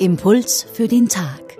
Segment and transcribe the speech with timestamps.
[0.00, 1.58] Impuls für den Tag.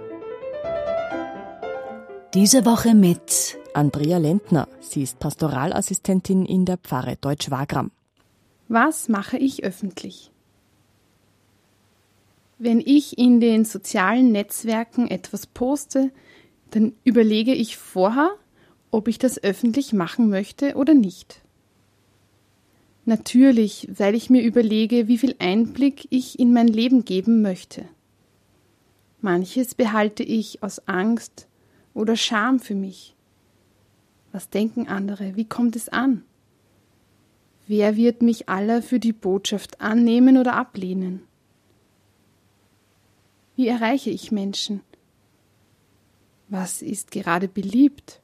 [2.32, 4.66] Diese Woche mit Andrea Lentner.
[4.80, 7.90] Sie ist Pastoralassistentin in der Pfarre Deutsch-Wagram.
[8.68, 10.30] Was mache ich öffentlich?
[12.56, 16.10] Wenn ich in den sozialen Netzwerken etwas poste,
[16.70, 18.30] dann überlege ich vorher,
[18.90, 21.42] ob ich das öffentlich machen möchte oder nicht.
[23.04, 27.84] Natürlich, weil ich mir überlege, wie viel Einblick ich in mein Leben geben möchte.
[29.20, 31.46] Manches behalte ich aus Angst
[31.94, 33.14] oder Scham für mich.
[34.32, 35.36] Was denken andere?
[35.36, 36.24] Wie kommt es an?
[37.66, 41.22] Wer wird mich aller für die Botschaft annehmen oder ablehnen?
[43.56, 44.80] Wie erreiche ich Menschen?
[46.48, 48.20] Was ist gerade beliebt?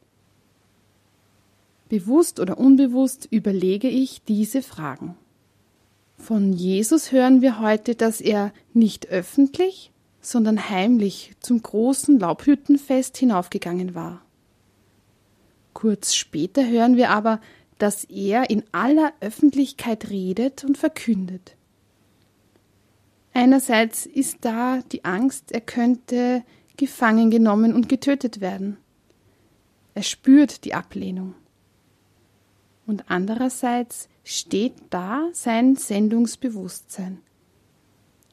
[1.89, 5.17] Bewusst oder unbewusst überlege ich diese Fragen.
[6.19, 9.93] Von Jesus hören wir heute, dass er nicht öffentlich,
[10.27, 14.23] sondern heimlich zum großen Laubhüttenfest hinaufgegangen war.
[15.73, 17.41] Kurz später hören wir aber,
[17.79, 21.55] dass er in aller Öffentlichkeit redet und verkündet.
[23.35, 26.43] Einerseits ist da die Angst, er könnte
[26.77, 28.79] gefangen genommen und getötet werden.
[29.95, 31.35] Er spürt die Ablehnung.
[32.85, 37.21] Und andererseits steht da sein Sendungsbewusstsein.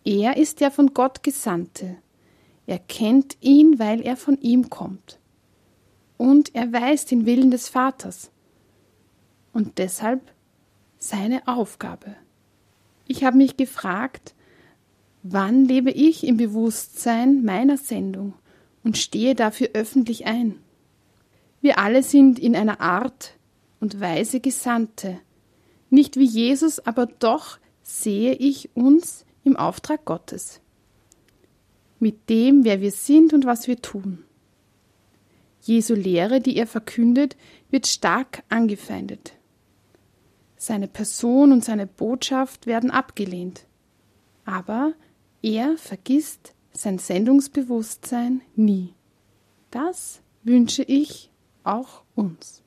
[0.05, 1.97] Er ist der von Gott Gesandte.
[2.65, 5.19] Er kennt ihn, weil er von ihm kommt
[6.17, 8.31] und er weiß den Willen des Vaters
[9.51, 10.21] und deshalb
[10.97, 12.15] seine Aufgabe.
[13.07, 14.33] Ich habe mich gefragt,
[15.21, 18.33] wann lebe ich im Bewusstsein meiner Sendung
[18.83, 20.59] und stehe dafür öffentlich ein.
[21.59, 23.33] Wir alle sind in einer Art
[23.81, 25.19] und Weise Gesandte,
[25.89, 30.61] nicht wie Jesus, aber doch sehe ich uns im Auftrag Gottes,
[31.99, 34.23] mit dem, wer wir sind und was wir tun.
[35.61, 37.37] Jesu Lehre, die er verkündet,
[37.69, 39.33] wird stark angefeindet.
[40.57, 43.65] Seine Person und seine Botschaft werden abgelehnt.
[44.45, 44.93] Aber
[45.41, 48.93] er vergisst sein Sendungsbewusstsein nie.
[49.71, 51.31] Das wünsche ich
[51.63, 52.61] auch uns.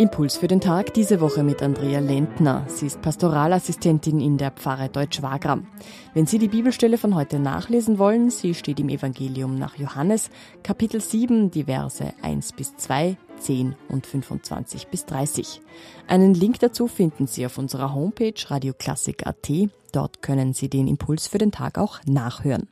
[0.00, 2.64] Impuls für den Tag diese Woche mit Andrea Lentner.
[2.68, 5.66] Sie ist Pastoralassistentin in der Pfarre Deutsch-Wagram.
[6.14, 10.30] Wenn Sie die Bibelstelle von heute nachlesen wollen, sie steht im Evangelium nach Johannes,
[10.62, 15.60] Kapitel 7, die Verse 1 bis 2, 10 und 25 bis 30.
[16.08, 19.50] Einen Link dazu finden Sie auf unserer Homepage radioklassik.at.
[19.92, 22.70] Dort können Sie den Impuls für den Tag auch nachhören.